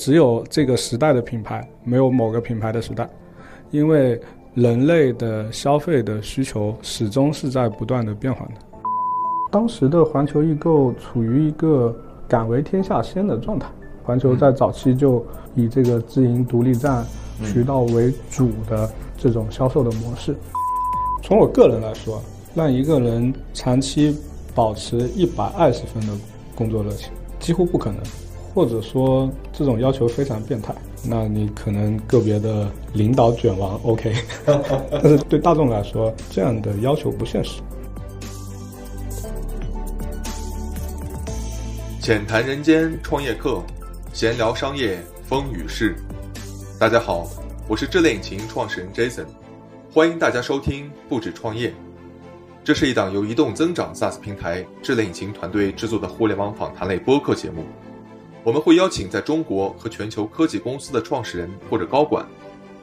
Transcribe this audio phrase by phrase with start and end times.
[0.00, 3.08] 只有这个时代的品牌，没有某个品牌的时代，
[3.70, 4.20] 因为
[4.52, 8.52] 人类的消费的需求始终是在不断的变化的。
[9.52, 11.94] 当时的环球易购处于一个
[12.26, 13.68] 敢为天下先的状态，
[14.02, 17.06] 环球在早期就以这个自营独立站
[17.44, 20.34] 渠道为主的这种销售的模式。
[21.22, 22.20] 从我个人来说，
[22.52, 24.18] 让一个人长期
[24.56, 26.12] 保持一百二十分的
[26.56, 28.00] 工作热情，几乎不可能。
[28.54, 30.72] 或者说这种要求非常变态，
[31.02, 34.14] 那你可能个别的领导卷王 OK，
[34.46, 37.60] 但是对大众来说，这样的要求不现实。
[42.00, 43.60] 浅谈人间创业课，
[44.12, 45.96] 闲聊商业风雨事。
[46.78, 47.26] 大家好，
[47.66, 49.26] 我是智联引擎创始人 Jason，
[49.92, 51.74] 欢迎大家收听不止创业。
[52.62, 57.64] 这是一档由移动增长 SaaS 平台智联引擎团队制作的互联网访谈类播客节目。
[58.44, 62.26] 我们会邀请在中国和全球科技公司的创始人或者高管，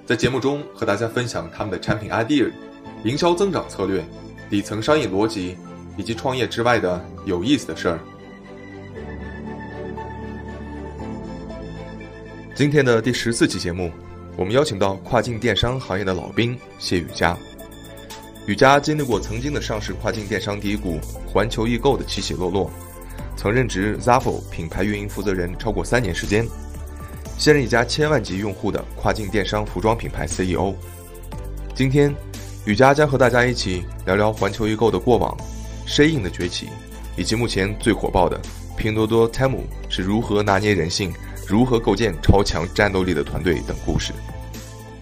[0.07, 2.51] 在节目中和大家分享他们的产品 idea、
[3.03, 4.03] 营销增长策略、
[4.49, 5.55] 底层商业逻辑，
[5.97, 7.99] 以及创业之外的有意思的事儿。
[12.55, 13.91] 今天的第十四期节目，
[14.35, 17.37] 我们邀请到跨境电商行业的老兵谢宇佳。
[18.47, 20.99] 宇佳经历过曾经的上市跨境电商第一股
[21.31, 22.71] 环球易购的起起落落。
[23.41, 26.47] 曾任职 Zafo 品牌运营负责人超过三年时间，
[27.39, 30.75] 现任一家千万级用户的跨境电商服装品牌 CEO。
[31.73, 32.13] 今天，
[32.65, 35.35] 雨佳将和大家一起聊聊环球易购的过往
[35.87, 36.69] ，Shein 的崛起，
[37.17, 38.39] 以及目前最火爆的
[38.77, 41.11] 拼多多 Temu 是如何拿捏人性、
[41.47, 44.13] 如何构建超强战斗力的团队等故事。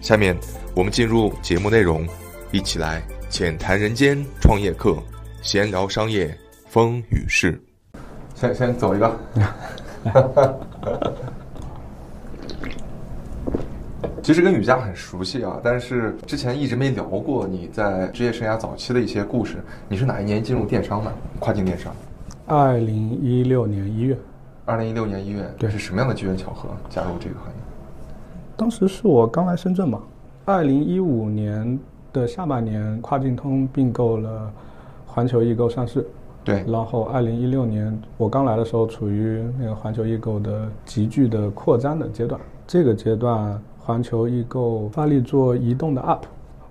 [0.00, 0.34] 下面
[0.74, 2.08] 我们进入节目内容，
[2.52, 4.96] 一起来浅谈人间创业课，
[5.42, 6.34] 闲聊商业
[6.70, 7.62] 风雨事。
[8.40, 9.14] 先先走一个，
[14.22, 19.58] 其实跟雨佳很熟悉啊，但是之前一直没聊过你在职业生涯早期的一些故事。
[19.90, 21.12] 你是哪一年进入电商的？
[21.38, 21.94] 跨境电商？
[22.46, 24.16] 二零一六年一月。
[24.64, 27.54] 二零一六年一月，对，是什么样的机缘巧合加入这个行业？
[28.56, 30.00] 当时是我刚来深圳嘛。
[30.46, 31.78] 二零一五年
[32.10, 34.50] 的下半年，跨境通并购了
[35.04, 36.08] 环球易购上市。
[36.42, 42.40] 对，然后二零一六年我刚来的时候，处于那个环球易购的急剧的扩张的阶段。
[42.66, 46.22] 这个阶段，环球易购发力做移动的 App，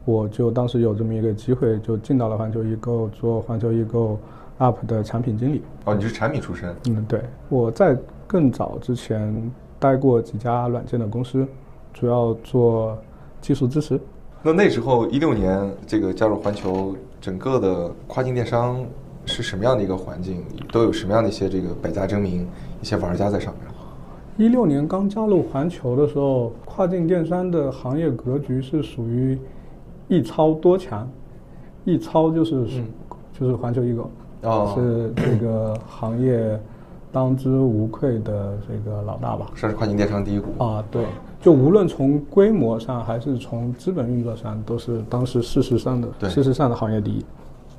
[0.06, 4.18] 我就当时有这么一个机会，就进到了环球易购做环球易购
[4.58, 5.62] App 的产品经理。
[5.86, 6.76] 哦，你是产品出身？
[6.88, 7.22] 嗯，对。
[7.48, 11.46] 我在更早之前待过几家软件的公司，
[11.94, 12.98] 主要做
[13.40, 14.00] 技术支持。
[14.42, 18.84] 那那时候一六年这个加入环球，整个的跨境电商。
[19.30, 20.44] 是什么样的一个环境？
[20.72, 22.48] 都有什么样的一些这个百家争鸣，
[22.82, 23.64] 一些玩家在上面？
[24.38, 29.38] 一六年刚加入环球的时候，跨境电商的行业格局是属于
[30.08, 31.08] 一超多强，
[31.86, 32.66] 一超就是
[33.38, 34.10] 就是环球易购，
[34.74, 36.60] 是这个行业
[37.12, 39.52] 当之无愧的这个老大吧？
[39.56, 40.84] 算是跨境电商第一股啊！
[40.90, 41.06] 对，
[41.42, 47.26] 就无论从规模上还是从资本运作上，都是当时事实上的事实上的行业第一。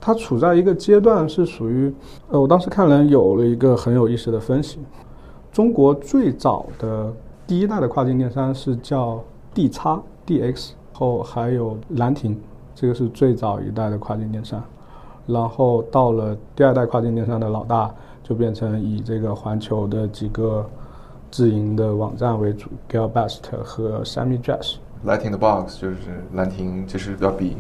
[0.00, 1.92] 它处在一个阶段，是属于，
[2.30, 4.78] 呃，我当时看人有了一个很有意思的分析。
[5.52, 7.12] 中国最早的
[7.46, 9.22] 第一代的跨境电商是叫
[9.52, 12.40] D 叉 DX，后还有兰亭，
[12.74, 14.62] 这个是最早一代的跨境电商。
[15.26, 20.64] 然后到了第二代跨境电商的老大，就变成以这个环球的几个
[21.30, 24.76] 自营的网站为主，Galbest 和 Sami Dress。
[25.04, 25.96] 兰亭的 Box 就是
[26.32, 27.56] 兰亭，其实要比。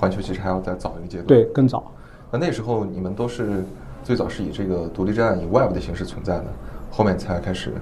[0.00, 1.92] 环球其实还要再早一个阶段，对，更早。
[2.30, 3.62] 那那时候你们都是
[4.02, 6.46] 最早是以这个独立站以 Web 的形式存在的，
[6.90, 7.74] 后面才开始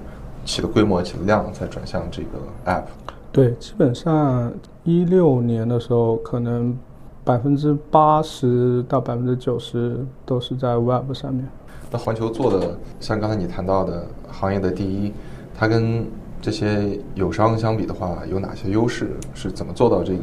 [0.45, 2.29] 起了规模、起了量，才转向这个
[2.67, 2.85] App。
[3.31, 4.53] 对，基本上
[4.83, 6.77] 一六年的时候，可能
[7.23, 11.47] 百分之八十到百分之九十都是在 Web 上面。
[11.91, 15.13] 那环球做的，像刚才你谈到的行业的第一，
[15.57, 16.05] 它跟
[16.41, 19.11] 这些友商相比的话，有哪些优势？
[19.35, 20.23] 是怎么做到这个？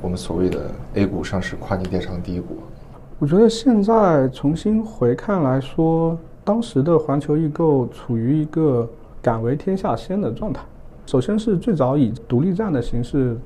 [0.00, 2.58] 我们所谓的 A 股上市跨境电商第一股，
[3.18, 8.88] 我觉得现在重新回看来说，当时的环球易购处于一个
[9.22, 10.62] 敢为天下先的状态。
[11.06, 13.36] 首先是最早以独立站的形式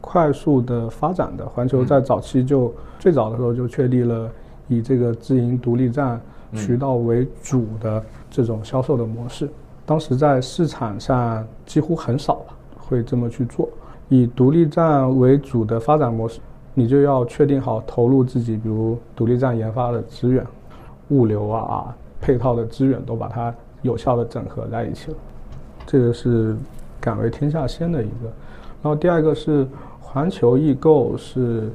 [0.00, 4.30] 快速的发展的，环球在早期就最早的时候就确立了
[4.68, 6.20] 以这个自营独立站
[6.52, 9.48] 渠道为主的这种销售的模式。
[9.84, 12.40] 当时在市场上几乎很少
[12.78, 13.68] 会这么去做。
[14.08, 16.40] 以独立站为主的发展模式，
[16.74, 20.44] 你就要确定好投入自己，比如独立站研发的资源、
[21.08, 25.16] 物流啊、配套的资源，都把它有效的整合在一起了。
[25.86, 26.56] 这个是
[27.00, 28.32] 敢为天下先的一个。
[28.82, 29.66] 然后第二个是
[30.00, 31.70] 环球易购是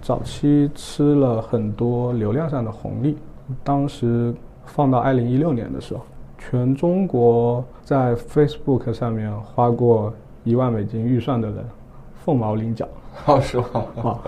[0.00, 3.16] 早期吃了很多流量上的红利，
[3.62, 4.34] 当时
[4.64, 6.00] 放到二零一六年的时候，
[6.38, 10.12] 全中国在 Facebook 上面花过
[10.44, 11.64] 一万美金预算的人，
[12.24, 12.88] 凤毛麟角。
[13.26, 13.66] 哦，是吗？
[14.02, 14.18] 啊，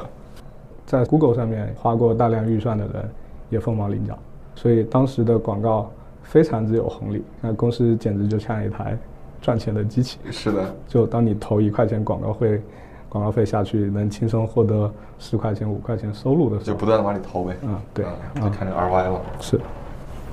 [0.87, 3.11] 在 Google 上面花过大量预算的人
[3.51, 4.17] 也凤毛麟角，
[4.55, 5.91] 所以当时的广告
[6.23, 8.97] 非常之有红利，那公司简直就像一台
[9.41, 10.19] 赚钱的机器。
[10.31, 12.61] 是的，就当你投一块钱广告费，
[13.09, 17.57] 广告费下去能轻松获得十块钱、五块钱收入的时候，就不断的往里投呗。
[17.63, 19.21] 嗯，对，就看这 RY 了。
[19.41, 19.61] 是，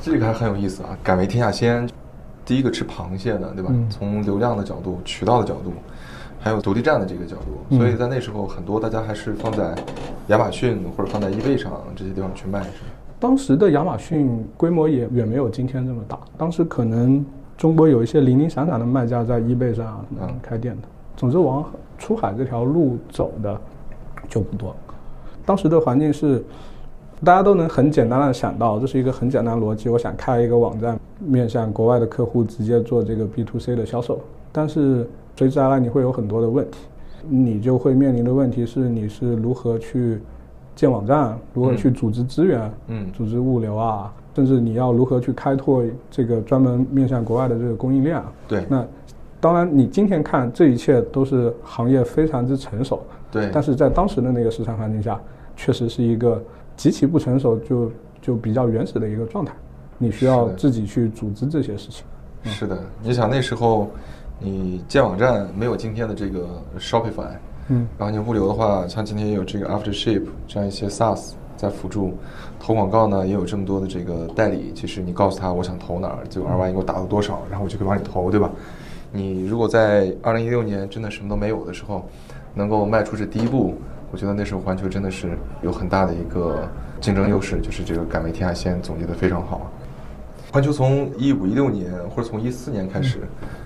[0.02, 0.98] 这个还很有意思啊！
[1.04, 1.88] 敢为天下先，
[2.46, 3.70] 第一个吃螃蟹的，对吧？
[3.72, 5.72] 嗯从流量的角度、渠道的角度，
[6.40, 9.76] 还有独立站的这个角度，嗯所以在那时候很多大家还是放在
[10.28, 12.70] 亚马逊或者放在 eBay 上这些地方去卖，是？
[13.20, 17.24] 当时的亚马逊规模也远没有今天这么大，当时可能
[17.56, 21.64] 中国有一些零零散散的卖家在 eBay 上啊嗯开店的，总之往
[22.00, 23.62] 出海这条路走的
[24.28, 24.76] 就不多。
[25.46, 26.44] 当时的环境是，
[27.24, 29.90] 大家都能很简单的想到，这是一个很简单的逻辑。
[29.90, 34.20] 我想开一个网站，面向国外的客户直接做这个 B to C 的销售，
[34.52, 36.80] 但是随之而来你会有很多的问题，
[37.30, 40.20] 你就会面临的问题是你是如何去
[40.76, 48.32] 建网站，如何去组织资源，嗯组织物流啊，甚至你要如何去开拓这个专门面向国外的这个供应链啊。
[48.48, 48.86] 对那
[49.40, 53.02] 当然，你今天看这一切都是行业非常之成熟，
[53.32, 55.20] 对，但是在当时的那个市场环境下，
[55.56, 56.42] 确实是一个
[56.76, 57.92] 极其不成熟，就
[58.22, 59.54] 就比较原始的一个状态。
[60.02, 62.04] 你需要自己去组织这些事情。
[62.46, 63.88] 是的，你想那时候
[64.40, 66.48] 你建网站没有今天的这个
[66.80, 67.28] Shopify，
[67.68, 72.18] 嗯然后你物流的话，像今天也有这个 AfterShip 这样一些 SaaS 在辅助，
[72.60, 74.72] 投广告呢也有这么多的这个代理。
[74.74, 78.50] 其实你告诉他我想投哪儿，就 RY 你给我打到多少，然后我就可以帮你投，对吧？
[79.12, 82.04] 你如果在二零一六年真的什么都没有的时候，
[82.56, 83.76] 能够迈出这第一步，
[84.12, 86.68] 我觉得那时候环球真的是有很大的一个
[87.00, 89.70] 竞争优势，就是这个敢为天下先总结的非常好。
[90.52, 93.20] 环球从一五一六年或者从一四年开始，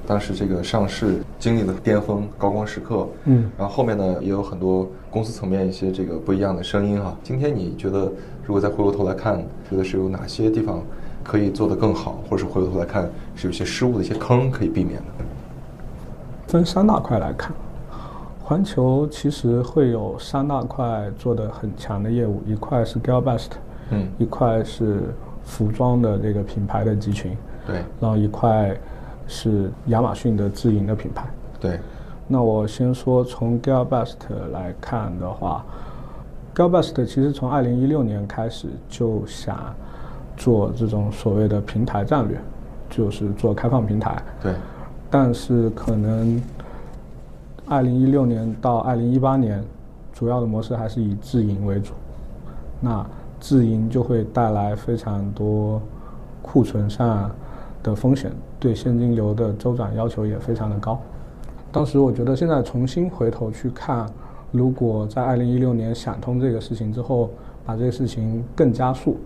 [0.05, 7.17] 当时这个上市经历了巅峰高光时刻，嗯然后后面呢也有很多公司层面一些这个不一样的声音哈。
[7.23, 8.11] 今天你觉得
[8.45, 10.79] 如果再回过头来看，觉得是有哪些地方
[11.23, 15.25] 可以做得更好，或者是回过头来看是有些失误的一些坑可以避免的？
[16.47, 17.51] 分三大块来看，
[18.43, 23.47] 环球其实会有三大块做的很强的业务，一块是 Galbest，
[23.89, 25.15] 嗯，一块是
[25.45, 28.75] 服装的这个品牌的集群，对然后一块
[29.27, 31.27] 是亚马逊的自营的品牌。
[31.59, 31.79] 对，
[32.27, 34.17] 那我先说从 Galbest
[34.51, 35.63] 来看的话
[36.53, 39.73] ，Galbest 其实从二零一六年开始就想
[40.35, 42.37] 做这种所谓的平台战略，
[42.89, 44.21] 就是做开放平台。
[44.41, 44.53] 对，
[45.09, 46.41] 但是可能
[47.67, 49.63] 二零一六年到二零一八年，
[50.13, 51.93] 主要的模式还是以自营为主。
[52.81, 53.05] 那
[53.39, 55.81] 自营就会带来非常多
[56.41, 57.29] 库存上
[57.83, 60.99] 的风险，对现金流的周转要求也非常的高。
[61.71, 64.05] 当时我觉得现在重新回头去看，
[64.51, 67.29] 如果在二零一六年想通这个事情之后，
[67.65, 69.17] 把这个事情更加速，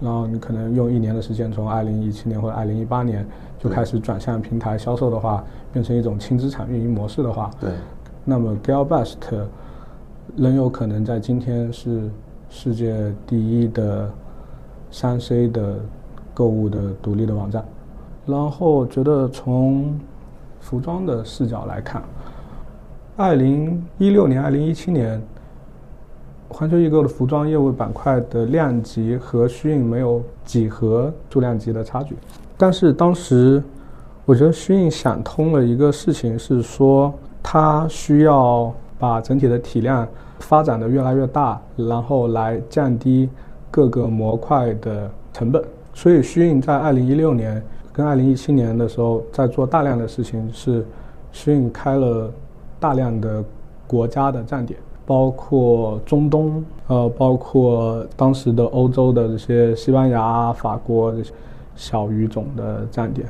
[0.00, 3.26] 然后你可能用一年的时间，从二零一七年或者二零一八年
[3.58, 7.70] 就开始转向平台销售的话，变成一种轻资产运营模式的话，对，
[8.24, 9.16] 那么 Galbest
[10.36, 12.08] 仍有可能在今天是
[12.48, 14.10] 世界第一的
[14.90, 15.76] 三 C 的
[16.34, 17.64] 购物的独立的网站。
[18.26, 19.98] 然后觉得从
[20.60, 22.02] 服装的视角来看，
[23.16, 25.20] 二零一六年、二零一七年，
[26.48, 32.16] 环球易购的服装业务板块的量级和虚影没有几何数量级的差距，
[32.56, 33.62] 但是当时
[34.26, 37.12] 我觉得虚影想通了一个事情，是说
[37.42, 40.06] 它需要把整体的体量
[40.40, 43.28] 发展的越来越大，然后来降低
[43.70, 45.62] 各个模块的成本。
[45.94, 50.86] 所以虚印在二零一六年跟二零一七年的时候，在做大量的事情是，
[51.32, 52.30] 虚印开了
[52.78, 53.42] 大量的
[53.86, 61.32] 国家的站点，包括中东，呃，包括当时的欧洲的这些西班牙、法国这些
[61.74, 63.26] 小语种的站点。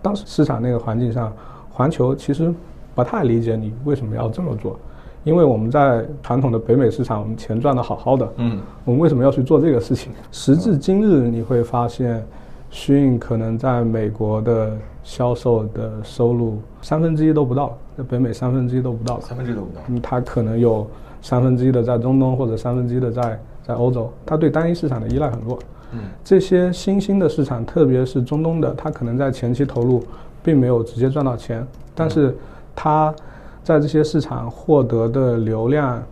[0.00, 1.32] 当时市场那个环境上，
[1.70, 2.54] 环球其实
[2.94, 4.78] 不太理解你为什么要这么做，
[5.24, 10.12] 因为我们在传统的北美市场，我们钱赚得好好的，嗯，我们为什么要去做这个事情？
[10.32, 12.24] 时至今日，你会发现，
[12.70, 19.20] 虚印可能在美国的销售的收入三分之一都不到，在北美三分之一都不到。
[19.20, 19.80] 三分之一都不到。
[19.88, 20.86] 嗯，它可能有
[21.20, 25.58] 三分之一的在中东，或者三分之一的在在欧洲，它对单一市场的依赖很弱。
[25.92, 30.02] 嗯，这些新兴的市场，特别是中东的，它可能在前期投入
[30.42, 31.64] 并没有直接赚到钱，
[31.94, 32.34] 但是
[32.74, 33.14] 它
[33.62, 36.02] 在这些市场获得的流量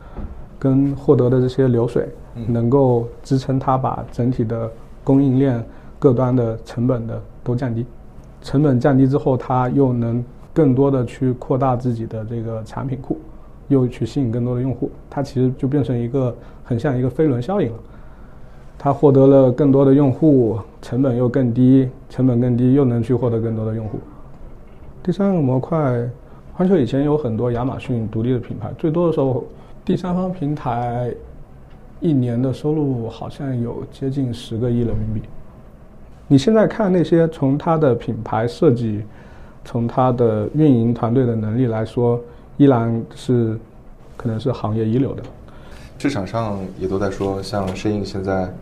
[0.59, 2.09] 跟获得的这些流水，
[2.47, 4.71] 能够支撑它把整体的
[5.03, 5.65] 供应链
[5.99, 7.85] 各端的成本的都降低。
[8.43, 13.19] 成本降低之后，它又能更多的去扩大自己的这个产品库，
[13.69, 14.91] 又去吸引更多的用户。
[15.11, 17.79] 它其实就变成一个很像一个飞轮效应了。
[18.79, 23.99] 它获得了更多的用户，成本又更低，成本更低又能去获得更多的用户。
[25.03, 26.09] 第三个模块，
[26.61, 29.43] 环球以前有很多亚马逊独立的品牌，最多的时候，
[29.83, 31.11] 第三方平台
[32.01, 35.23] 一年的收入好像有接近十个亿人民币。
[36.29, 39.03] 你现在看那些从它的品牌设计，
[39.65, 42.21] 从它的运营团队的能力来说，
[42.59, 43.59] 依然是
[44.15, 45.23] 可能是行业一流的。
[45.97, 48.53] 市场上也都在说，像深印现在。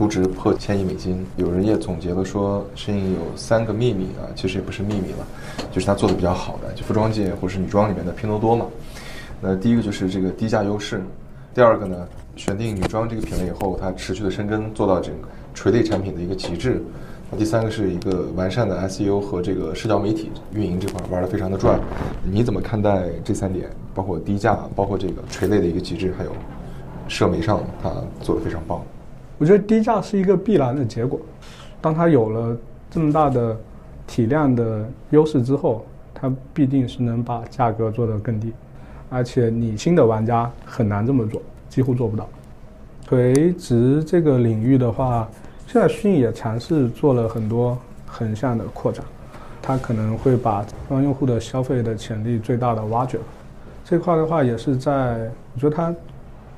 [0.00, 5.26] 估值破千亿美金，有人也总结了说，身影有三个秘密啊，其实也不是秘密了，
[5.70, 8.64] 就是他做的比较好的，就服装界或是女装里面的拼多多嘛。
[9.42, 11.02] 那第一个就是这个低价优势，
[11.52, 16.82] 第二个呢，选定女装这个品类以后，它持续的深耕，做到整个垂类产品的一个极致。
[17.36, 21.78] 第三个是一个完善的 SEO 和这个社交媒体运营这块玩的非常的转。
[22.24, 23.68] 你怎么看待这三点？
[23.94, 26.32] 包括低价，包括这个垂类的一个极致，还有
[27.06, 27.92] 社媒上它
[28.22, 28.82] 做的非常棒。
[29.40, 31.18] 我觉得低价是一个必然的结果。
[31.80, 32.54] 当它有了
[32.90, 33.56] 这么大的
[34.06, 35.82] 体量的优势之后，
[36.12, 38.52] 它必定是能把价格做得更低。
[39.08, 42.28] 而且你新的玩家很难这么做，几乎做不到。
[43.08, 45.26] 垂直这个领域的话，
[45.66, 49.02] 现在迅也尝试做了很多横向的扩展，
[49.62, 53.18] 它可能会把让用户的消费的潜力最大的挖掘。
[53.86, 55.94] 这块的话，也是在我觉得它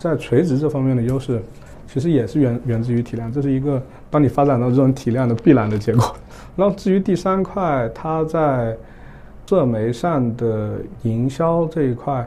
[0.00, 1.40] 在垂直这方面的优势。
[1.86, 6.14] 其实也是源源自于体量，这是一个当你发展到这种体量的必然的结果。
[6.56, 8.76] 然后至于第三块，它在
[9.46, 12.26] 社媒上的营销这一块，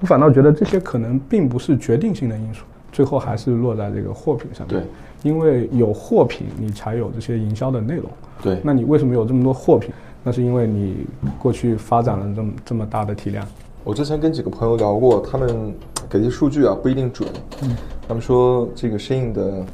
[0.00, 4.78] 我反倒觉得这些可能并不是决定性的因素，最后还是落在这个货品上面。
[4.78, 8.04] 对，因为有货品，你才有这些营销的内容。
[8.42, 9.90] 对，那你为什么有这么多货品？
[10.22, 11.06] 那是因为你
[11.38, 13.46] 过去发展了这么这么大的体量。
[13.82, 15.74] 我之前跟几个朋友聊过，他们
[16.10, 17.28] 给的数据啊不一定准。
[17.62, 17.74] 嗯，
[18.06, 19.64] 他们说这个身影的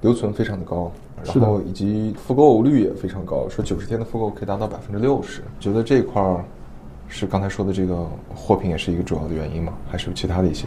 [0.00, 0.90] 留存非常的高，
[1.24, 5.42] 然后以及复购率也非常高，说九十天的复购可以达到百分之六十。
[5.58, 6.44] 觉得这块儿
[7.08, 9.72] 是刚才说的这个货品也是一个主要的原因吗？
[9.88, 10.66] 还是有其他的一些？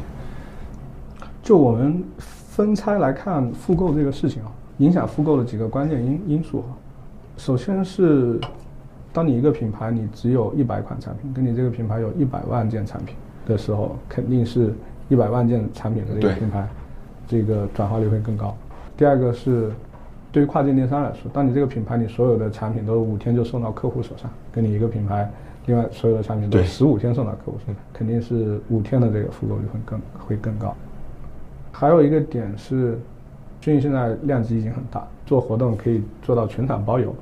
[1.42, 6.72] 就我们分拆来看复购这个事情啊，影响复购的几个关键因因素啊，
[7.38, 8.40] 首先是。
[9.12, 14.72] 当你一个品牌，你只有一百款产品，跟你这个品牌有一百万件产品的时候，肯定是
[15.10, 16.70] 一百万件产品的这个品牌，
[17.30, 18.54] 这个转化率会更高。
[18.98, 19.72] 第二个是，
[20.32, 25.32] 对于跨境电商来说，当你这个品牌你所有的产品都五天就送到客户手上，跟你一个品牌，
[25.68, 30.76] 另外所有的产品都十五天送到客户手上，肯定是五天的这个复购率会更会更高。
[31.72, 33.00] 还有一个点是，
[33.62, 37.16] 迅印现在量级已经很大，做活动可以做到全场包邮。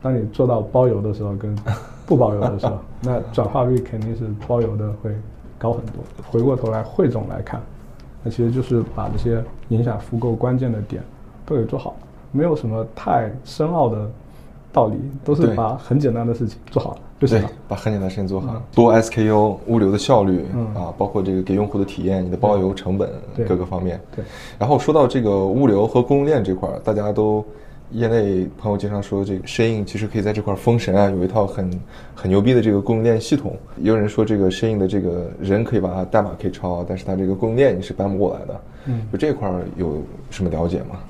[0.00, 1.54] 当你做到包邮的时候，跟
[2.06, 5.14] 不包邮的时候，那转化率肯定是包邮的会
[5.58, 5.96] 高很多。
[6.30, 7.60] 回过头来汇总来看，
[8.22, 11.02] 那其实就是把这些影响复购关键的点
[11.46, 11.96] 都给做好，
[12.32, 14.10] 没有什么太深奥的
[14.72, 17.50] 道理，都是把很简单的事情做好了就行了。
[17.66, 23.10] 把很简单的事情做好，多 SKU 物流的效率啊，包括这个给用户的体验，你的包邮成本
[23.48, 24.00] 各个方面。
[24.14, 24.24] 对。
[24.58, 27.44] 然后说到这个物流和供应链这块儿，大家都。
[27.92, 31.68] 业内朋友经常说，这个深印其实可以在这块封神啊，有一套很
[32.14, 33.56] 很牛逼的这个供应链系统。
[33.78, 38.60] 也有人说，这个深印的这个人可以把它代码可以抄，但是它这个供应链你是搬不过来的。
[38.86, 41.00] 嗯，就这块有什么了解吗？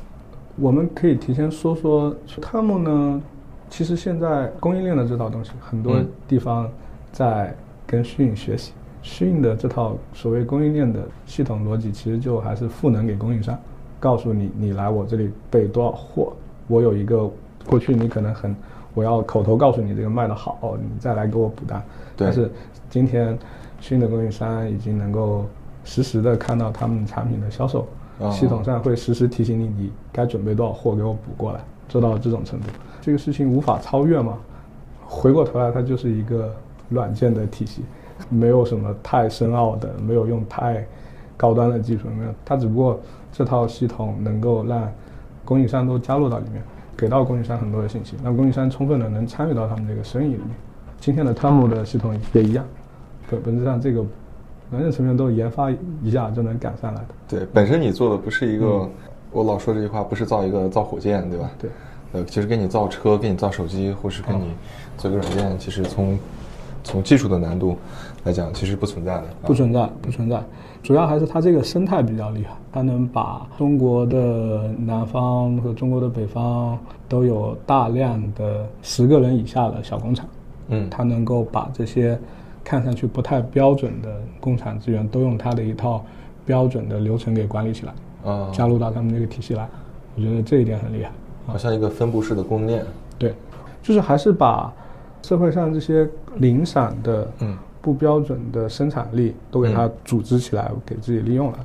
[0.56, 3.22] 我们可以提前说说，他们呢，
[3.68, 6.70] 其实现在供应链的这套东西，很多地方
[7.12, 7.54] 在
[7.86, 8.72] 跟虚印学习。
[9.02, 13.58] 虚印的这套所谓供应链的系统逻辑，其实就还是赋能给供应商，
[13.98, 16.32] 告诉你，你来我这里备多少货。
[16.70, 17.28] 我有一个
[17.66, 18.54] 过去，你可能很，
[18.94, 21.82] 我要口头告诉你这个卖的好，你再来给我补单。
[22.16, 22.48] 但是
[22.88, 23.36] 今天
[23.80, 25.44] 新的供应商已经能够
[25.84, 27.88] 实时的看到他们产品的销售，
[28.30, 32.66] 系统上会实时提醒你，你该准备多少货给我补过来，做到这种程度。
[33.00, 34.38] 这个事情无法超越吗？
[35.04, 36.54] 回过头来，它就是一个
[36.88, 37.82] 软件的体系，
[38.28, 40.86] 没有什么太深奥的，没有用太
[41.36, 42.30] 高端的技术，没有。
[42.44, 43.00] 它只不过
[43.32, 44.88] 这套系统能够让。
[45.50, 46.62] 供应商都加入到里面，
[46.96, 50.50] 给到供应商很多的信息，让供应商充分的能参与到他们这个生意里面。
[51.00, 52.64] 今天的 Tom 的系统也一样，
[53.28, 54.06] 本本质上这个
[54.70, 55.68] 软件层面都研发
[56.04, 57.08] 一下就能赶上来的。
[57.26, 58.88] 对，本身你做的不是一个，
[59.32, 61.50] 我老说这句话，不是造一个造火箭，对吧？
[61.58, 61.68] 对。
[62.12, 64.54] 呃，其实给你造车，给你造手机，或是给你
[64.96, 66.16] 做一个软件，其实从
[66.82, 67.76] 从技术的难度
[68.24, 69.24] 来讲，其实不存在的。
[69.42, 70.42] 不存在，不存在。
[70.82, 80.26] 主要还是它这个生态比较厉害，它能把中国的南方和中国的北方都有大量的十个人以下的小工厂。
[80.68, 82.18] 嗯，它能够把这些
[82.64, 86.02] 看上去不太标准的工厂资源，都用它的一套
[86.46, 87.92] 标准的流程给管理起来，
[88.30, 89.68] 啊，加入到他们这个体系来。
[90.16, 91.10] 我觉得这一点很厉害。
[91.46, 92.84] 好像一个分布式的供应链。
[93.18, 93.34] 对，
[93.82, 94.72] 就是还是把
[95.22, 97.56] 社会上这些零散的、嗯。
[97.82, 101.58] 不标准的生产力都给它组织起来，给自己利用了。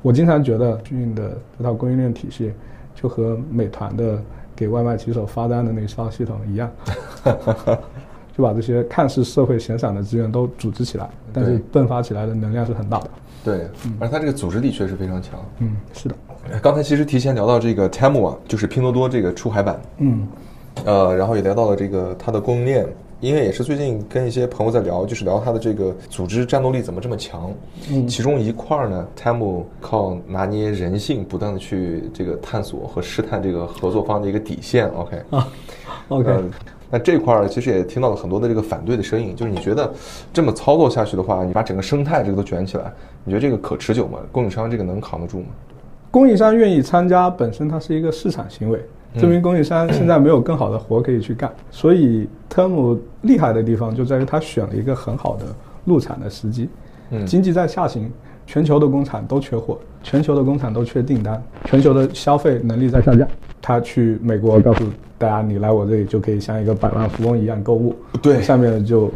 [0.00, 2.52] 我经常觉得迅运的这套供应链体系，
[2.94, 4.22] 就和美团的
[4.54, 6.70] 给外卖骑手发单的那套系统一样，
[8.38, 13.10] 就把这些看似社会闲散的资源都组织起来，但是迸发起来的能量是很大的。
[13.42, 15.32] 对，而它这个组织力确实非常强。
[15.58, 16.14] 嗯，是的，
[16.62, 20.28] 刚才其实提前聊到这个 Temu 啊，就是拼多多这个出海版，嗯
[20.84, 22.86] 呃，然后也聊到了这个它的供应链，
[23.20, 27.52] 因为也是最近跟一些朋友在聊，就是聊它的这个组织战斗力怎么这么强。
[27.90, 34.88] 嗯其中一块儿呢，Temu 靠拿捏人性，不断的去这个探索和试探这个合作方的一个底线。
[34.94, 35.48] OK，啊
[36.08, 36.44] ，OK，、呃
[36.88, 39.92] 那这块儿其实也听到了很多的这个反对的声音，就是你觉得
[40.32, 42.92] 这么操作下去的话，你把整个生态这个都卷起来，
[43.24, 44.20] 你觉得这个可持久吗？
[44.30, 45.46] 供应商这个能扛得住吗？
[46.12, 48.80] 供应商愿意参加，本身它是一个市场行为，
[49.20, 51.52] 证明供应商现在没有更好的活可以去干。
[51.70, 55.44] 所以特姆厉害的地方就在于他选了一个很好的
[55.84, 56.68] 入场的时机。
[57.10, 58.10] 嗯经济在下行，
[58.46, 63.26] 全球的工厂都缺货，全球的工厂都缺订单，全球的消费能力在下降。
[63.62, 64.84] 他去美国告诉
[65.18, 67.94] 大家，你来我这里就可以像一个百万富翁一样购物。
[68.20, 69.10] 对下面就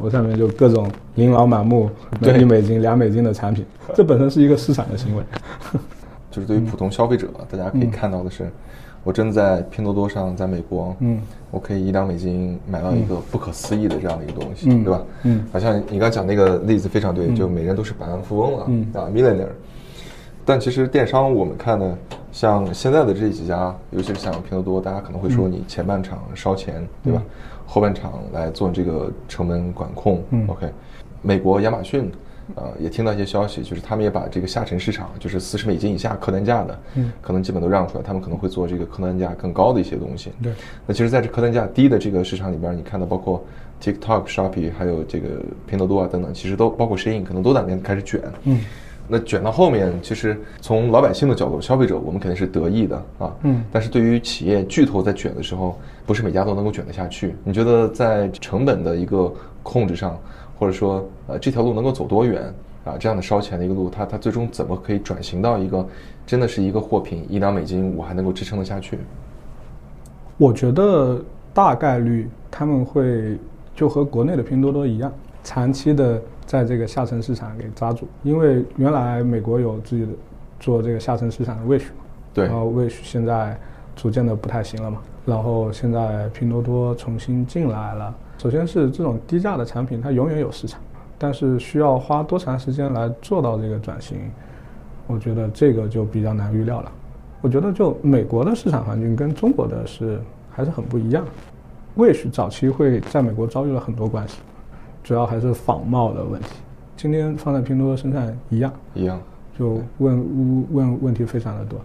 [0.00, 1.88] 我上面就各种琳琅满目，
[2.20, 5.22] 对一美金、两美金的产品，这本身是一个市场的行为。
[6.30, 8.50] 就是对于普通消费者，大家可以看到的是，
[9.04, 11.20] 我真的在拼多多上，在美国，嗯，
[11.50, 15.02] 我可以一两美金买到一个不可思议的这样的一个东西，嗯对吧？
[15.24, 19.48] 嗯好像你刚讲那个例子非常对，就每人都是百万富翁了，嗯啊，millionaire。
[20.46, 21.98] 但其实电商我们看呢，
[22.32, 27.22] 像现在的这几家，尤其是像拼多多，大家可能会说你前半场烧钱，对吧？
[27.66, 30.22] 后半场来做这个成本管控。
[30.30, 30.70] 嗯 OK，
[31.22, 32.10] 美国亚马逊，
[32.54, 40.30] 呃，也听到一些消息，就是他们也把这个下沉市场，就是四十美金以下客单价的，嗯可能基本都让出来，他们可能会做这个客单价更高的一些东西。
[40.42, 40.52] 对，
[40.86, 43.44] 那其实在这客单价低的这个市场里边，你看到包括
[43.82, 45.28] TikTok、Shopee，还有这个
[45.66, 48.20] 拼多多啊等等，其实都包括 Shein，可能都在那边开始卷。
[48.44, 48.60] 嗯。
[49.06, 53.30] 那卷到后面，其实从老百姓的角度，消费者我们肯定是得益的啊。
[53.42, 57.34] 嗯但是对于企业巨头在卷的时候，不是每家都能够卷得下去。
[57.44, 59.30] 你觉得在成本的一个
[59.62, 60.18] 控制上，
[60.58, 62.52] 或者说呃这条路能够走多远
[62.84, 62.96] 啊？
[62.98, 65.86] 这样的烧钱的一个路，它它最终怎么可以转型到一个
[66.26, 68.98] 真的是一个货品一两美金，我还能够支撑得下去？
[70.36, 73.38] 我觉得大概率他们会
[73.74, 78.06] 就和国内的拼多多一样，长期的在这个下沉市场给抓住。
[78.22, 80.12] 因为原来美国有自己的
[80.58, 81.84] 做这个下沉市场的 Wish，
[82.32, 83.56] 对然后 Wish 现在
[83.94, 88.14] 逐渐的不太行了嘛，然后现在拼多多重新进来了。
[88.38, 90.80] 首先是这种低价的产品，它永远有市场，
[91.24, 94.30] 但是需要花多长时间来做到这个转型，
[95.06, 96.92] 我觉得这个就比较难预料了。
[97.40, 101.24] 我觉得就美国的市场环境跟中国的是还是很不一样。
[101.96, 104.40] Wish 早期会在美国遭遇了很多关系，
[105.02, 106.48] 主要还是仿冒的问题。
[106.94, 109.18] 今天放在拼多多身上一样，一样。
[109.58, 111.80] 就问问问题非常的多。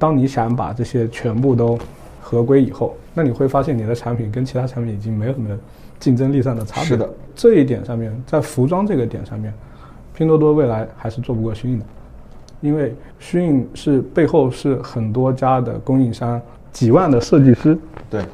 [0.00, 1.78] 当你想把这些全部都
[2.26, 5.54] 合规以后，那你会发现你的产品跟其他产品已经没有什么
[6.00, 6.84] 竞争力上的差别。
[6.88, 7.06] 是的，
[7.36, 9.52] 这一点上面，在服装这个点上面，
[10.16, 11.84] 拼多多未来还是做不过虚印的，
[12.62, 16.40] 因为虚印是背后是很多家的供应商，
[16.72, 18.24] 几万的设计师，对，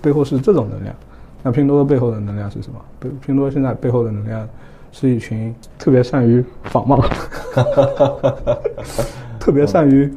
[0.00, 0.94] 背后是这种能量。
[1.42, 2.80] 那拼多多背后的能量是什么？
[3.00, 4.48] 拼拼多多现在背后的能量
[4.92, 7.04] 是一群特别善于仿冒，
[9.38, 10.10] 特别善于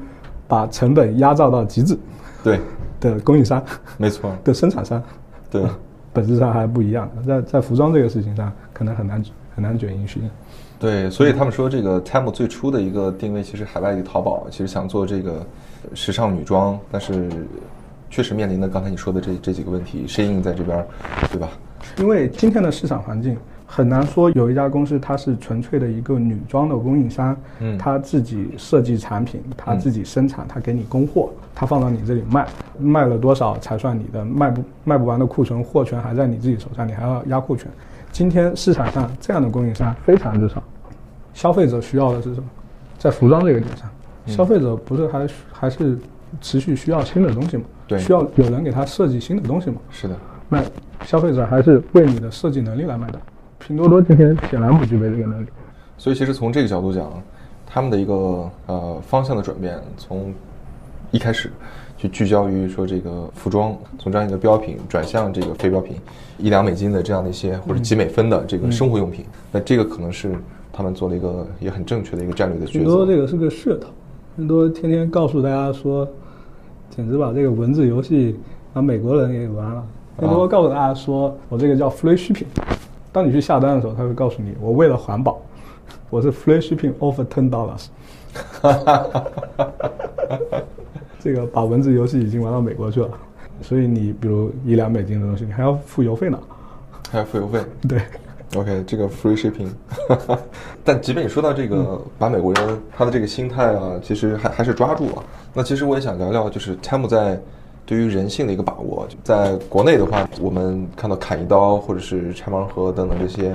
[0.48, 1.98] 把成本压榨到极致
[2.44, 2.60] 对，
[3.12, 3.64] 的供应商
[3.98, 5.02] 没错， 的生产商，
[5.52, 5.64] 对，
[6.14, 7.10] 本质上还不一样。
[7.28, 9.24] 在在服装这个事情上，可能很难
[9.56, 10.30] 很难卷赢迅运。
[10.80, 15.46] 对，所以他们说这个 Temu 最初的一个定位，其实海外的淘宝其实想做这个
[15.94, 17.30] 时尚女装，但是
[18.10, 20.88] 确实面临的刚才你说的这这几个问题，Shein 在这边儿，
[21.32, 21.50] 对吧？
[21.98, 23.38] 因为今天的市场环境
[23.76, 37.74] 很难说有一家公司它是纯粹的一个女装的供应商，嗯它自己设计产品，它自己生产，它给你供货，它放到你这里卖，卖了多少才算你的，卖不卖不完的库存货权还在你自己手上，你还要压库存。
[38.12, 40.62] 今天市场上这样的供应商非常之少，
[41.34, 42.48] 消费者需要的是什么？
[43.00, 43.90] 在服装这个点上，
[44.28, 45.98] 消费者不是还还是
[46.40, 47.64] 持续需要新的东西吗？
[47.88, 49.78] 对需要有人给他设计新的东西吗？
[49.90, 50.16] 是的，
[50.48, 50.64] 那
[51.06, 53.20] 消费者还是为你的设计能力来买单。
[53.66, 55.48] 拼多多今天显然不具备这个能力。
[55.98, 57.10] 所以其实从这个角度讲，
[57.66, 60.34] 他们的一个呃方向的转变，从
[61.12, 61.50] 一开始
[61.98, 65.96] 去聚焦于说这个服装，从这样一个标品转向这个非标品，
[66.38, 70.36] 一两美金的这样的一些或者几美分的这个生活用品，那这个可能是
[70.74, 73.06] 他们做了一个也很正确的一个战略的抉拼多多。
[73.06, 73.88] 这个是个噱头，
[74.36, 76.06] 拼多多天天告诉大家说，
[76.90, 78.36] 简直把这个文字游戏
[78.74, 79.86] 把美国人也给玩了。
[80.20, 82.46] 拼多多告诉大家说，我这个叫 free shipping，
[83.14, 85.40] 当你去下单的时候，他会告诉你，我为了环保，
[86.10, 87.86] 我是 free shipping over ten dollars。
[91.22, 93.10] 这个把文字游戏已经玩到美国去了，
[93.62, 96.38] 所以你比如一两美金的东西，你还要付邮费呢。
[97.12, 97.64] 还要付邮费。
[97.88, 98.02] 对
[98.56, 99.68] ，OK，这个 free shipping，
[100.84, 105.24] 但即便你说到这个，把美国人他的这个心态啊，其实还还是抓住了。
[105.54, 107.40] 那其实我也想聊聊，就是 Tim 在
[107.86, 109.08] 对于人性的一个把握。
[109.24, 113.54] 在国内的话，我们看到砍一刀或者是拆盲盒等等这些。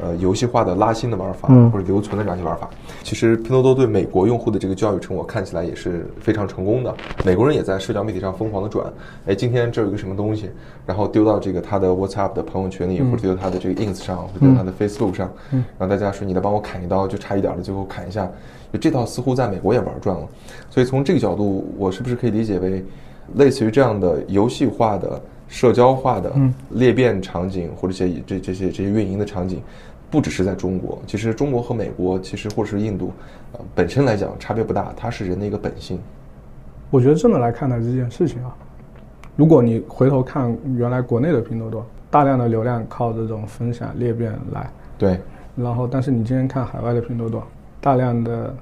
[0.00, 2.68] 呃，游戏化的拉新的玩法，嗯或者留存的这样一些玩法，
[3.04, 6.92] 其实拼多多对美国用户的这个教育成果看起来也是非常成功的。
[7.24, 8.92] 美国人也在社交媒体上疯狂的转，
[9.24, 10.50] 哎，今天这有一个什么东西，
[10.84, 18.28] 然后丢到这个他的 WhatsApp 的朋友圈里，或者丢到他的这个 Ins 上，或者丢到他的 Facebook 上，嗯让大家说你来帮我砍一刀，就差一点了，最后砍一下。
[18.72, 20.26] 就这套似乎在美国也玩转了，
[20.70, 22.84] 所以从这个角度，我是不是可以理解为，
[23.36, 26.32] 类似于这样的游戏化的、社交化的
[26.70, 29.62] 裂变场景，或者这些这这些这些运营的场景，
[30.10, 33.12] 不只是在中国，其实中国和美国，其实或者是印度，
[33.52, 35.98] 呃，本身来讲差别不大，它是人的一个本性。
[36.90, 38.54] 我觉得这么来看待这件事情啊，
[39.34, 45.18] 如果你回头看原来国内的拼多多，大量的流量靠这种分享裂变来，对，
[45.56, 47.42] 然后但是你今天看海外的拼多多，
[47.80, 48.54] 大量的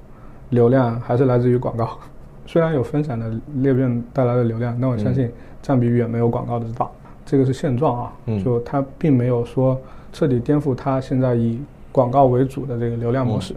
[0.49, 1.99] 流量还是来自于广告，
[2.45, 6.87] 虽然有分享的裂变带来的流量，但我相信占比远没有广告的大，
[7.25, 8.43] 这个是现状啊，嗯。
[8.43, 9.79] 就它并没有说
[10.11, 11.59] 彻底颠覆它现在以
[11.91, 13.55] 广告为主的这个流量模式。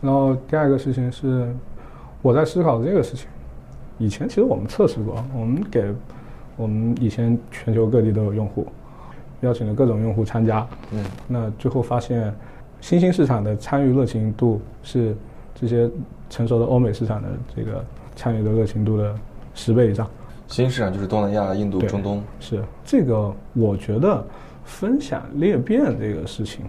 [0.00, 1.52] 然后第二个事情是，
[2.22, 3.28] 我在思考这个事情。
[3.98, 5.92] 以前其实我们测试过，我们给
[6.56, 8.64] 我们以前全球各地都有用户，
[9.40, 12.32] 邀请了各种用户参加，嗯，那最后发现，
[12.80, 15.16] 新兴市场的参与热情度是
[15.52, 15.90] 这些
[16.30, 17.84] 成熟的欧美市场的这个
[18.18, 19.14] 参与的热情度的
[19.54, 20.04] 十倍以上。
[20.48, 22.20] 新市场就是东南亚、印度、中东。
[22.40, 24.26] 是这个，我觉得
[24.64, 26.64] 分享裂变这个事情，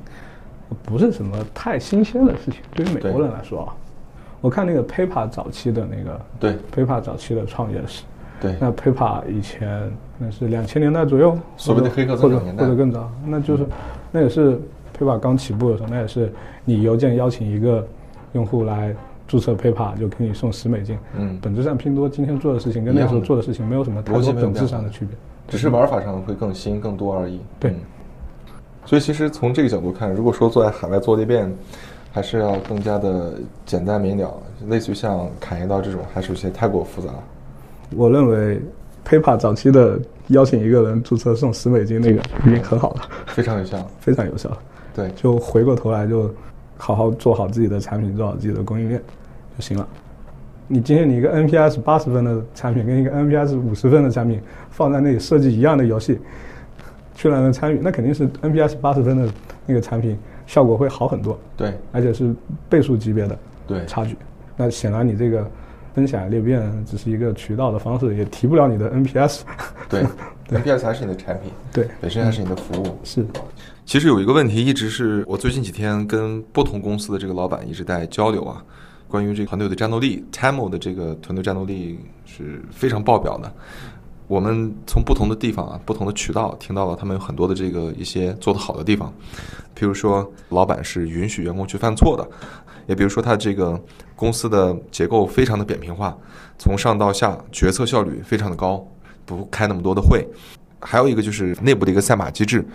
[0.83, 3.75] 不是什么太新鲜的事情，对于美国人来说啊。
[4.41, 8.03] 我看那个 PayPal 早期的那个对 PayPal 早期的创业史，
[8.39, 13.65] 对，那 PayPal 以前那是两千年代左右，所谓的黑客或者增长年代或者更早，那就是
[14.11, 14.59] 那也是
[14.97, 16.31] PayPal 刚起步的时候，那也是
[16.63, 17.85] 你邮件邀请一个
[18.33, 18.95] 用户来
[19.29, 20.97] 注册 PayPal 就给你送十美金。
[21.15, 25.15] 嗯本质上拼多多今天做的事情跟那时候做的事情没有什么太多本质上的区别。
[25.47, 27.39] 只是玩法上会更新更多而已。
[27.59, 27.75] 对嗯
[28.85, 31.51] 所以其实从这个角度看，如果说做在海外做裂变，
[32.11, 34.33] 还是要更加的简单明了，
[34.67, 37.13] 类似于像砍一刀这种，还是有些太过复杂。
[37.95, 38.59] 我认为
[39.05, 43.77] PayPal 早期的邀请一个人注册送十美金那个已经很好了，非常有效。
[44.01, 44.49] 非常有效。
[44.95, 46.33] 对，就回过头来就
[46.75, 48.99] 好好做好自己的产品，做好自己的供应链
[49.59, 49.85] 就行了。
[50.69, 54.41] 你今天你一个 NPS 八十分的产品跟一个 NPS 五十分的产品
[54.71, 56.17] 放在那里设计一样的游戏，
[57.13, 59.29] 去让人参与，那肯定是 NPS 八十分的
[59.65, 60.17] 那个产品
[60.47, 62.33] 效果会好很多，对，而且是
[62.69, 64.15] 倍数级别的对，差距。
[64.55, 65.45] 那显然你这个
[65.93, 69.41] 分享裂变只是一个渠道的方式，也提不了你的 NPS。
[69.89, 70.05] 对
[70.49, 72.97] ，NPS 还是你的产品，对，本身还是你的服务。
[73.03, 73.25] 是，
[73.85, 78.63] 其实有一个问题，一直是我最近几天跟不同公司的这个老板一直在交流啊，
[79.09, 83.51] 关于这个团队的战斗力，Tamo 的这个团队战斗力是非常爆表的。
[84.27, 89.11] 我们从不同的地方啊，不同的渠道听到了他们有很多的这个一些做得好的地方，
[89.75, 92.29] 譬如说老板是允许员工去犯错的，
[92.85, 93.81] 也比如说他这个
[94.15, 96.15] 公司的结构非常的扁平化，
[96.59, 98.85] 从上到下决策效率非常的高，
[99.25, 100.23] 不开那么多的会。
[100.79, 102.65] 还有一个就是内部的一个赛马机制，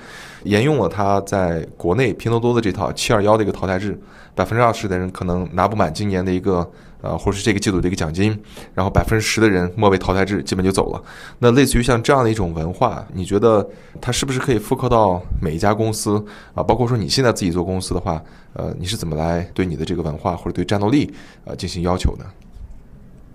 [0.44, 3.98] 沿用了它在国内拼多多的这套七二幺的一个淘汰制，
[4.34, 8.38] 百分之二十的人可能拿不满今年的一个呃或者是这个季度的一个奖金，
[8.74, 11.02] 然后百分之十的人末位淘汰制，基本就走了。
[11.38, 13.66] 那类似于像这样的一种文化，你觉得
[14.00, 16.22] 它是不是可以复刻到每一家公司
[16.54, 16.62] 啊？
[16.62, 21.12] 包括说你现在自己做公司的话，呃，你是怎么来对你的这个文化或者对战斗力
[21.44, 22.24] 呃进行要求的？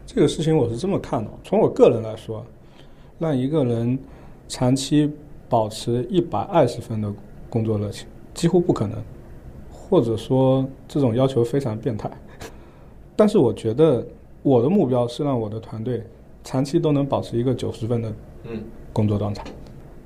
[0.05, 2.45] 这个事情我是这么看的，从我个人来说，
[3.19, 3.97] 让一个人
[4.49, 5.09] 长期
[5.47, 7.09] 保持一百二十分的
[7.49, 9.01] 工作热情几乎不可能，
[9.71, 12.11] 或者说这种要求非常变态。
[13.15, 14.05] 但是我觉得
[14.43, 16.03] 我的目标是让我的团队
[16.43, 19.43] 长期都能保持一个九十分的嗯工作状态。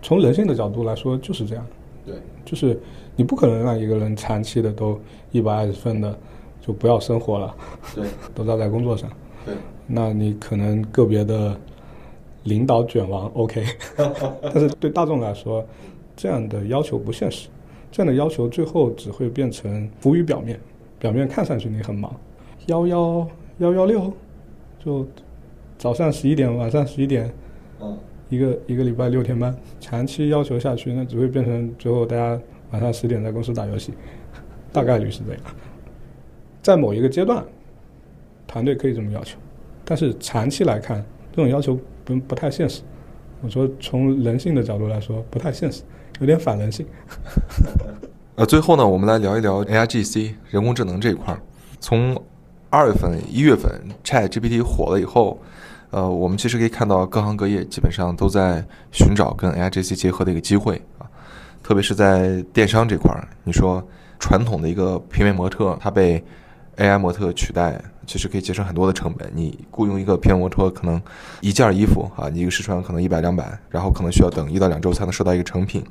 [0.02, 1.66] 从人性的角度来说就是这样，
[2.06, 2.78] 对，就是
[3.16, 5.00] 你不可能让一个人长期的都
[5.32, 6.18] 一百二十分的
[6.60, 7.56] 就不要生活了，
[7.96, 9.10] 对， 都照在工作上。
[9.46, 9.56] 对，
[9.88, 11.58] 那你可能个别的
[12.44, 13.66] 领导卷王 OK，
[14.42, 15.66] 但是对大众来说，
[16.16, 17.50] 这样的要求不现实。
[17.92, 20.60] 这样的要求最后只会变成浮于表面，
[20.98, 22.12] 表面看上去你很忙，
[22.66, 23.28] 幺幺
[23.60, 24.12] 幺幺六，
[24.84, 25.06] 就
[25.78, 27.32] 早上十一点，晚上十一点，
[27.80, 27.96] 嗯，
[28.30, 33.94] 一个一个礼拜六天班，长期要求下去，那只会变成最后大家晚上十点在公司打游戏，
[34.72, 35.42] 大概率是这样。
[36.64, 37.46] 在某一个阶段，
[38.48, 39.38] 团队可以这么要求，
[39.86, 42.82] 但是长期来看，这种要求不不太现实。
[43.42, 45.84] 我说从人性的角度来说，不太现实，
[46.20, 46.86] 有点反人性。
[48.36, 51.40] 呃，最后呢，我们来聊一聊 A I G C 人工智能这一块儿。
[51.80, 52.20] 从
[52.70, 53.70] 二月份、一月份
[54.04, 55.40] Chat GPT 火了以后，
[55.92, 61.06] 呃，我们其实可以看到各行各业基本上都在寻找跟 A I G C 结合的一个机会啊，
[61.62, 63.28] 特别是在电商这块儿。
[63.44, 63.86] 你说
[64.18, 66.24] 传统的一个平面模特，它被
[66.78, 67.80] A I 模特取代。
[68.06, 69.32] 其实可以节省很多的成本。
[69.34, 71.02] 你雇佣一个平面模特，可能
[71.42, 75.84] 一件衣服啊，你一个试穿可能一百两百，然后可能需要等一到两周才能收到一个成品。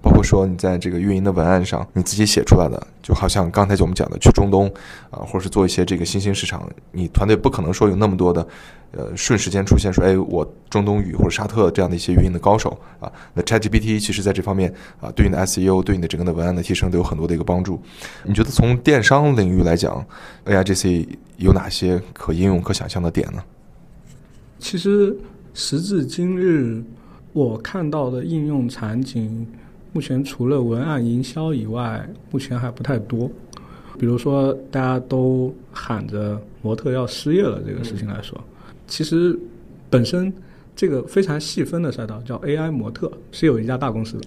[0.00, 4.66] 包括说你在这个运营的文案上，你自己写出来的，就好像刚才就我们讲的去中东
[5.10, 8.46] 啊，或者是做一些这个新兴市场，你团队不可能说有那么多的
[8.92, 13.12] 呃瞬时间出现说，哎，我中东语或者沙特这样的一些语音的高手啊。
[13.34, 17.80] 那 ChatGPT 其实在这方面啊，对你的 SEO 对你的整个的文案的提升都有很多的一个帮助。
[18.24, 20.04] 你觉得从电商领域来讲
[20.46, 23.42] ，AIGC 有哪些可应用、可想象的点呢？
[24.58, 25.16] 其实
[25.54, 26.82] 时至今日，
[27.32, 29.46] 我看到的应用场景，
[29.92, 33.30] 目前除了文案营销以外，目前还不太多。
[33.98, 38.40] 比如说，大家都喊着模特要失业了这个事情来说，
[38.88, 39.38] 其实
[39.88, 40.32] 本身
[40.74, 44.26] 这个非常细分的赛道叫 AI 模特，是有一家大公司的，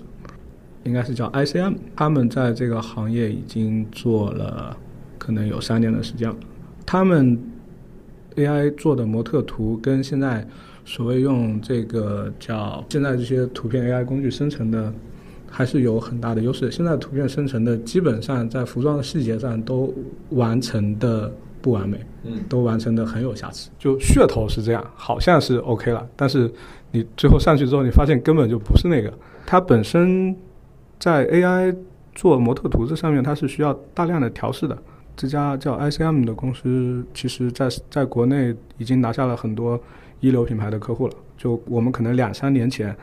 [0.84, 4.78] 应该是叫 ICM，他们在这个行业已经做了
[5.18, 6.36] 可能有三年的时间了。
[6.86, 7.38] 他们
[8.36, 10.48] AI 做的模特图跟现在
[10.86, 14.94] 所谓用这个叫现在这些图片 AI 工具生成的，
[15.50, 16.72] 还是有很大的优势。
[16.72, 19.94] 现在图片生成的基本上在服装的细节上都
[20.32, 23.70] 完成的不完美，嗯，都完成的很有瑕疵。
[23.78, 26.52] 就噱头是这样，好像是 OK 了，但是
[26.92, 29.14] 你最后上去之后，你发现根本就不是那个。
[29.46, 30.36] 它本身
[31.00, 31.76] 在 AI
[32.14, 34.78] 做模特图这上面，它是需要大量的调试的。
[35.16, 39.80] 这家叫 ICM 的公司，其实在在国内已经拿下了很多
[40.20, 41.14] 一流品牌的客户了。
[41.38, 42.96] 就我们可能两三年前，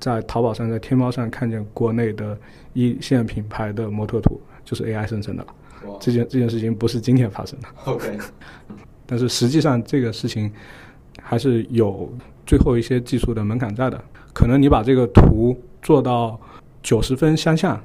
[0.00, 2.36] 在淘宝上、在天猫上看见国内的
[2.72, 5.54] 一线品牌的模特图，就是 AI 生成的了。
[6.00, 7.68] 这件这件事情不是今天发生的。
[7.84, 8.18] OK，
[9.06, 10.52] 但是实际上这个事情
[11.20, 12.12] 还是有
[12.46, 14.02] 最后一些技术的门槛在的。
[14.32, 16.40] 可能你把这个图做到
[16.82, 17.80] 九十分相像，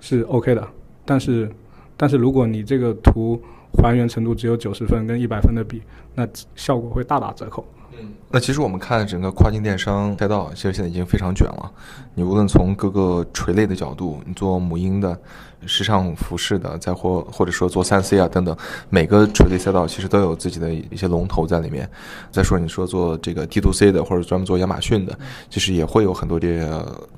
[0.00, 0.68] 是 OK 的，
[1.04, 1.50] 但是。
[1.98, 3.40] 但是如果你这个图
[3.78, 5.80] 还原程度只有九十分跟一百分的比，
[6.14, 7.66] 那效果会大打折扣。
[7.92, 11.72] 嗯，那其实我们看整个跨境电商赛道，其实现在已经非常卷了。
[12.14, 15.18] 你无论从各个垂类的角度，你做母婴的、
[15.66, 18.56] 时尚服饰的，再或或者说做三 C 啊等等，
[18.88, 21.88] 每个垂类赛道其实都有自己的一些龙头在里面。
[22.30, 25.18] 再说你说做这个 D to C 的，或者专门做亚马逊的，
[25.50, 26.68] 其实也会有很多这些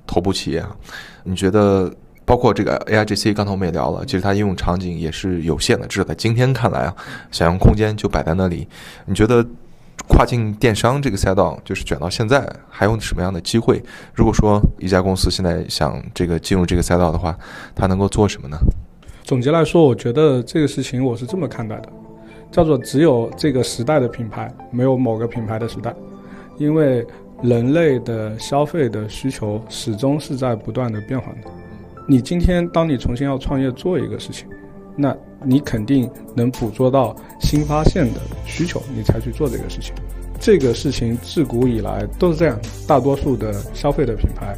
[0.06, 0.64] 头部企业。
[1.24, 1.92] 你觉得？
[2.28, 6.94] 包括这个 A I G C，刚才我们也聊了，其实它应用场景也是有限的，至少在今天看来啊，
[7.30, 8.68] 想象空间就摆在那里。
[9.06, 9.42] 你觉得
[10.06, 13.82] 跨境电商这个赛道就是卷到现在，还有什么样的机会？
[14.14, 17.36] 如果说一家公司现在想这个进入这个赛道的话，
[17.74, 18.56] 它能够做什么呢？
[19.24, 21.88] 总结来说，我觉得这个事情我是这么看待的，
[22.50, 25.94] 叫做只有这个时代的品牌，没有某个品牌的时代，
[26.56, 27.06] 因为
[27.42, 31.50] 人类的消费的需求始终是在不断的变化的。
[32.06, 34.48] 你今天，当你重新要创业做一个事情，
[35.00, 39.94] 那你肯定能捕捉到新发现的需求，你才去做这个事情。
[40.40, 44.56] 这个事情自古以来都是这样，大多数的消费的品牌，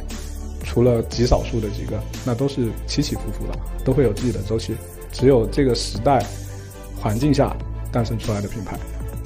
[0.63, 4.75] 除了极少数的几个，那都是起起伏伏的，都会有自己的周期。
[5.11, 6.25] 只有这个时代
[6.99, 7.55] 环境下
[7.91, 8.75] 诞生出来的品牌，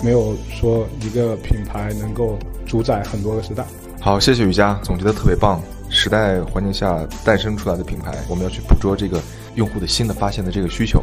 [0.04, 3.64] 没有说一个品牌能够主宰很多个时代。
[4.02, 5.62] 好，谢谢雨佳，总结的特别棒。
[5.88, 9.22] 时代环境下诞生出来的品牌，我们要去捕捉这个
[9.56, 11.02] 用户的新的发现的这个需求，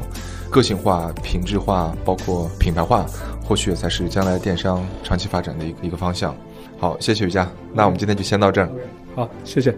[0.51, 3.05] 个性化、品质化，包括品牌化，
[3.43, 6.37] 或许才是将来电商长期发展的一个一个方向。
[6.79, 8.71] 好，谢谢雨佳，那我们今天就先到这儿。
[9.15, 9.75] 好，谢谢。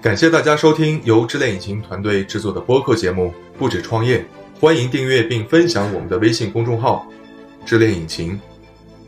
[0.00, 4.18] 感谢大家收听由智链引擎团队制作的播客节目《不止创业》，
[4.60, 7.06] 欢迎订阅并分享我们的微信公众号
[7.64, 8.40] “智链引擎”。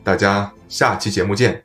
[0.04, 1.60] 大家下期节目见。